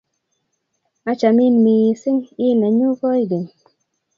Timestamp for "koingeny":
2.99-3.47